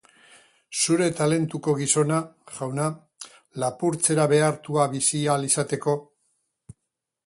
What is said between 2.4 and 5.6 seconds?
jauna, lapurtzera behartua bizi ahal